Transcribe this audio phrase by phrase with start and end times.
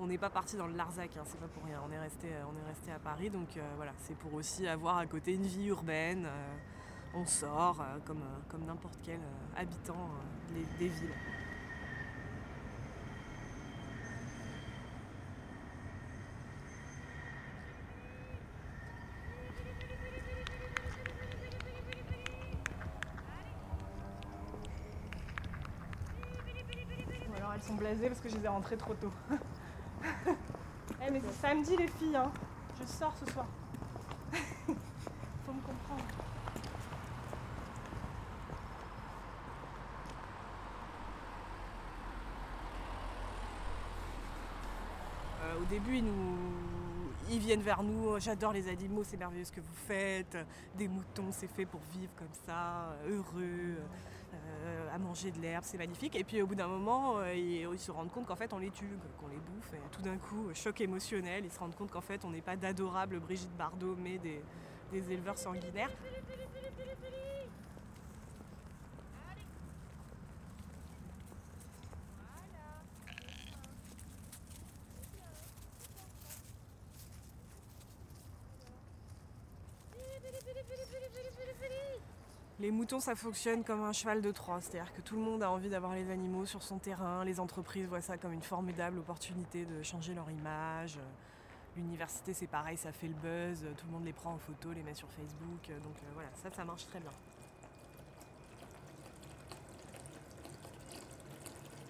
[0.00, 1.80] On n'est pas parti dans le Larzac, hein, c'est pas pour rien.
[1.86, 4.96] On est resté, on est resté à Paris, donc euh, voilà, c'est pour aussi avoir
[4.96, 6.24] à côté une vie urbaine.
[6.26, 6.56] euh,
[7.12, 9.94] on sort euh, comme, euh, comme n'importe quel euh, habitant
[10.52, 11.10] euh, des- villes.
[27.36, 29.12] Alors elles sont blasées parce que je les ai rentrées trop tôt.
[31.02, 32.30] Eh mais c'est samedi les filles, hein.
[32.80, 33.46] Je sors ce soir.
[34.66, 36.04] Faut me comprendre.
[45.42, 46.36] Euh, au début, ils, nous...
[47.30, 48.18] ils viennent vers nous.
[48.20, 50.36] J'adore les animaux, c'est merveilleux ce que vous faites.
[50.76, 53.76] Des moutons, c'est fait pour vivre comme ça, heureux,
[55.12, 56.14] de l'herbe, c'est magnifique.
[56.16, 58.70] Et puis au bout d'un moment, euh, ils, se rendent compte qu'en fait, on les
[58.70, 58.86] tue,
[59.18, 59.72] qu'on les bouffe.
[59.74, 62.56] Et tout d'un coup, choc émotionnel, ils se rendent compte qu'en fait, on n'est pas
[62.56, 64.40] d'adorables Brigitte Bardot, mais des,
[64.92, 65.90] des éleveurs sanguinaires.
[82.60, 85.50] Les moutons, ça fonctionne comme un cheval de Troie, c'est-à-dire que tout le monde a
[85.50, 89.64] envie d'avoir les animaux sur son terrain, les entreprises voient ça comme une formidable opportunité
[89.64, 90.98] de changer leur image.
[91.74, 94.82] L'université, c'est pareil, ça fait le buzz, tout le monde les prend en photo, les
[94.82, 97.10] met sur Facebook, donc euh, voilà, ça, ça marche très bien.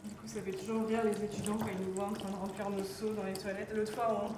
[0.04, 2.36] Du coup, ça fait toujours rire les étudiants quand ils nous voient en train de
[2.36, 3.72] remplir nos seaux dans les toilettes.
[3.74, 4.30] L'autre fois,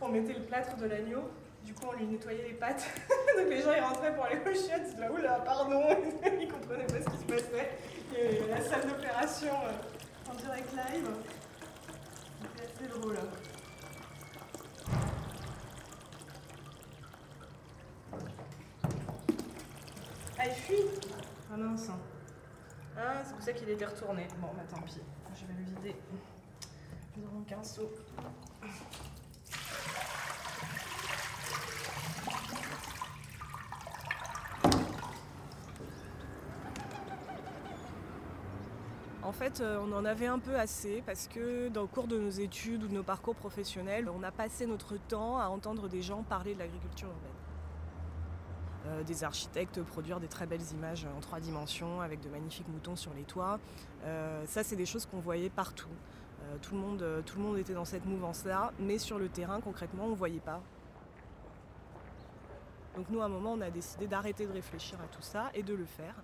[0.00, 1.30] on mettait le plâtre de l'agneau,
[1.64, 2.86] du coup, on lui nettoyait les pattes.
[3.36, 5.82] Donc les gens, ils rentraient pour aller aux chiottes, ils disaient Oula, pardon
[6.40, 7.78] Ils comprenaient pas ce qui se passait.
[8.16, 11.08] Et la salle d'opération euh, en direct live.
[12.42, 13.16] C'était assez drôle.
[20.38, 20.76] Ah, il fuit
[21.52, 21.88] Ah mince.
[22.96, 24.26] Ah, c'est pour ça qu'il était retourné.
[24.38, 25.00] Bon, bah tant pis.
[25.34, 25.96] Je vais le vider.
[27.14, 27.90] Je dans mon quinceau.
[39.32, 42.18] En fait, euh, on en avait un peu assez parce que dans le cours de
[42.18, 46.02] nos études ou de nos parcours professionnels, on a passé notre temps à entendre des
[46.02, 47.30] gens parler de l'agriculture urbaine.
[48.88, 52.94] Euh, des architectes produire des très belles images en trois dimensions avec de magnifiques moutons
[52.94, 53.58] sur les toits.
[54.04, 55.88] Euh, ça, c'est des choses qu'on voyait partout.
[56.60, 60.04] Tout, le monde, tout le monde était dans cette mouvance-là, mais sur le terrain, concrètement,
[60.04, 60.60] on ne voyait pas.
[62.96, 65.62] Donc nous, à un moment, on a décidé d'arrêter de réfléchir à tout ça et
[65.62, 66.16] de le faire.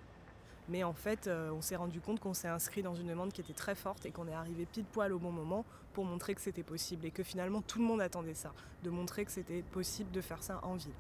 [0.68, 3.40] Mais en fait, euh, on s'est rendu compte qu'on s'est inscrit dans une demande qui
[3.40, 5.64] était très forte et qu'on est arrivé pile poil au bon moment
[5.94, 8.52] pour montrer que c'était possible et que finalement tout le monde attendait ça,
[8.82, 10.92] de montrer que c'était possible de faire ça en ville.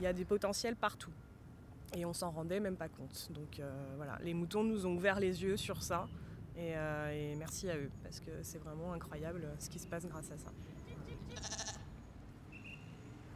[0.00, 1.12] Il y a des potentiels partout
[1.96, 3.32] et on s'en rendait même pas compte.
[3.32, 6.06] Donc euh, voilà, les moutons nous ont ouvert les yeux sur ça
[6.56, 10.06] et, euh, et merci à eux parce que c'est vraiment incroyable ce qui se passe
[10.06, 10.52] grâce à ça.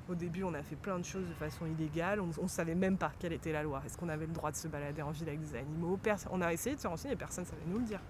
[0.09, 2.21] Au début, on a fait plein de choses de façon illégale.
[2.21, 3.83] On ne savait même pas quelle était la loi.
[3.85, 5.99] Est-ce qu'on avait le droit de se balader en ville avec des animaux
[6.31, 8.01] On a essayé de se renseigner et personne ne savait nous le dire.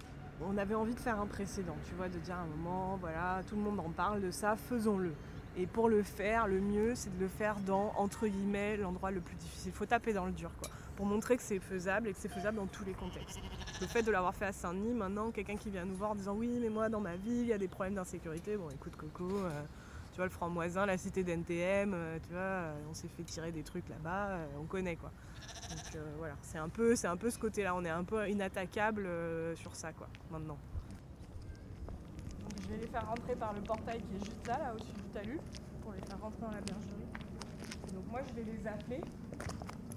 [0.41, 3.41] On avait envie de faire un précédent, tu vois, de dire à un moment, voilà,
[3.45, 5.11] tout le monde en parle de ça, faisons-le.
[5.57, 9.19] Et pour le faire, le mieux, c'est de le faire dans, entre guillemets, l'endroit le
[9.19, 9.73] plus difficile.
[9.73, 12.29] Il faut taper dans le dur, quoi, pour montrer que c'est faisable et que c'est
[12.29, 13.39] faisable dans tous les contextes.
[13.81, 16.35] Le fait de l'avoir fait à Saint-Denis, maintenant, quelqu'un qui vient nous voir en disant
[16.35, 18.55] oui, mais moi, dans ma ville, il y a des problèmes d'insécurité.
[18.55, 19.61] Bon, écoute, Coco, euh,
[20.25, 23.87] le franc-moisin, la cité d'NTM, euh, tu vois, euh, on s'est fait tirer des trucs
[23.89, 25.11] là-bas, euh, on connaît, quoi.
[25.69, 29.07] Donc voilà, c'est un, peu, un peu ce côté-là, on est un peu inattaquable
[29.55, 30.57] sur ça, quoi, maintenant.
[32.39, 34.93] Donc je vais les faire rentrer par le portail qui est juste là, là au-dessus
[34.93, 35.39] du talus,
[35.81, 37.93] pour les faire rentrer dans la bergerie.
[37.93, 39.01] Donc moi je vais les appeler.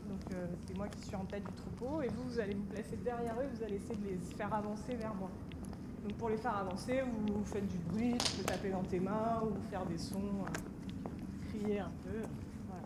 [0.08, 0.20] Donc
[0.66, 3.34] c'est moi qui suis en tête du troupeau et vous, vous allez vous placer derrière
[3.40, 5.30] eux, vous allez essayer de les faire avancer vers moi.
[6.02, 8.98] Donc pour les faire avancer, vous, vous faites du bruit, tu peux taper dans tes
[9.00, 12.18] mains ou faire des sons, euh, crier un peu.
[12.68, 12.82] Voilà.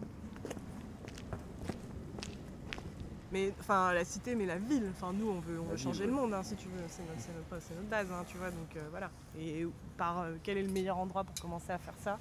[3.33, 4.89] Mais enfin, la cité, mais la ville.
[4.91, 6.83] Enfin, nous, on veut, on veut changer le monde, hein, si tu veux.
[6.89, 8.51] C'est notre, c'est notre- c'est notre base, hein, tu vois.
[8.51, 9.11] Donc euh, voilà.
[9.39, 9.67] Et
[9.97, 12.19] par euh, quel est le meilleur endroit pour commencer à faire ça?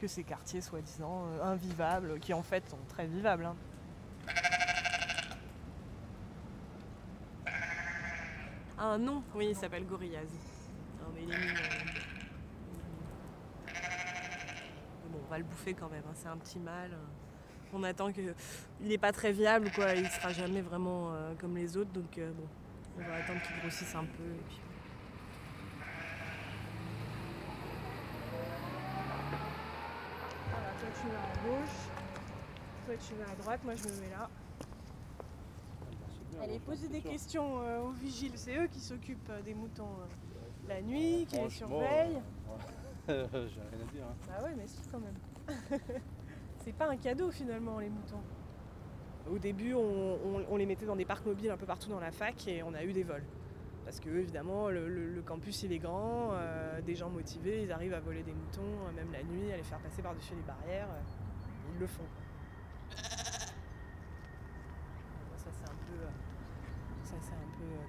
[0.00, 3.46] Que ces quartiers soi-disant euh, invivables, qui en fait sont très vivables.
[3.46, 3.54] hein.
[8.84, 10.28] Un nom Oui, il s'appelle Gorillaz.
[11.00, 11.36] Non, mais il est.
[13.66, 13.72] Mais
[15.10, 16.02] Bon, on va le bouffer quand même.
[16.06, 16.90] hein, C'est un petit mâle.
[17.72, 18.20] On attend que.
[18.82, 19.94] Il n'est pas très viable, quoi.
[19.94, 21.92] Il sera jamais vraiment euh, comme les autres.
[21.92, 22.46] Donc, euh, bon,
[22.98, 24.22] on va attendre qu'il grossisse un peu.
[30.50, 31.78] Et toi tu vas à gauche.
[32.86, 33.60] Toi tu vas à droite.
[33.64, 34.28] Moi je me mets là.
[36.42, 38.32] Allez, posez des questions euh, aux vigiles.
[38.36, 40.06] C'est eux qui s'occupent euh, des moutons euh,
[40.68, 42.20] la nuit, qui les surveillent.
[43.08, 44.04] J'ai rien à dire.
[44.04, 44.14] hein.
[44.28, 45.14] Bah ouais, mais si quand même.
[46.64, 48.20] c'est pas un cadeau finalement les moutons.
[49.30, 52.00] Au début, on, on- on les mettait dans des parcs mobiles un peu partout dans
[52.00, 53.24] la fac et on a eu des vols.
[53.84, 57.72] Parce que évidemment, le, le- le campus il est grand, euh, des gens motivés, ils
[57.72, 60.88] arrivent à voler des moutons, même la nuit, à les faire passer par-dessus les barrières.
[61.74, 62.02] ils le font.
[62.90, 62.96] Bon,
[65.36, 66.08] ça c'est un peu, euh,
[67.02, 67.16] ça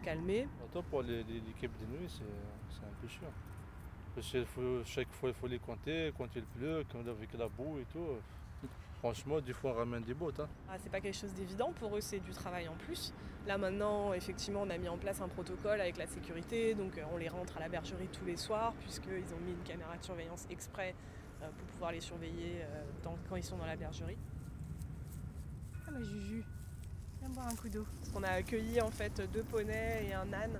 [0.05, 0.47] calmé.
[0.63, 2.23] Attends, pour les- les- l'équipe de nuit, c'est
[2.69, 3.31] c'est un peu chiant.
[4.13, 7.47] Parce que faut- chaque fois, il faut les compter, quand il pleut, quand avec la
[7.49, 8.07] boue et tout.
[8.99, 10.39] Franchement, des fois, on ramène des bottes.
[10.39, 10.47] Hein.
[10.69, 13.13] Ah, c'est pas quelque chose d'évident, pour eux c'est du travail en plus.
[13.45, 17.03] Là maintenant, effectivement, on a mis en place un protocole avec la sécurité, donc euh,
[17.13, 20.03] on les rentre à la bergerie tous les soirs, puisqu'ils ont mis une caméra de
[20.03, 20.95] surveillance exprès
[21.43, 24.17] euh, pour pouvoir les surveiller euh, dans- quand ils sont dans la bergerie.
[25.87, 26.43] Ah ma Juju,
[27.25, 27.85] viens boire un coup d'eau.
[27.99, 30.59] Parce qu'on a accueilli en fait deux poneys et un âne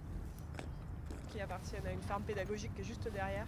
[1.31, 3.47] qui appartiennent à une ferme pédagogique qui est juste derrière.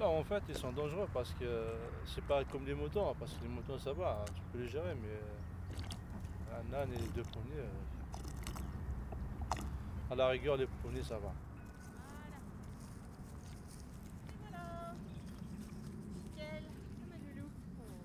[0.00, 1.68] En fait, ils sont dangereux parce que
[2.04, 3.08] c'est pas comme les moutons.
[3.08, 6.74] hein, Parce que les moutons, ça va, hein, tu peux les gérer, mais euh, un
[6.74, 7.68] âne et les deux poneys, euh,
[10.10, 11.32] à la rigueur, les poneys, ça va.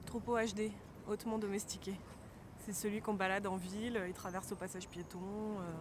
[0.05, 0.71] Troupeau HD,
[1.07, 1.93] hautement domestiqué.
[2.59, 5.71] C'est celui qu'on balade en ville, ils traversent au passage piéton, euh,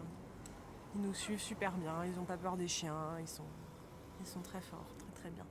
[0.94, 4.86] ils nous suivent super bien, ils n'ont pas peur des chiens, ils sont, très forts,
[4.98, 5.44] très très bien.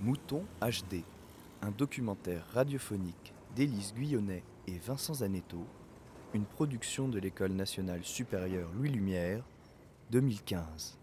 [0.00, 1.04] Mouton HD,
[1.62, 5.64] un documentaire radiophonique d'Élise Guyonnet et Vincent Zanetto,
[6.32, 9.44] une production de l'École nationale supérieure Louis Lumière,
[10.10, 10.99] 2015.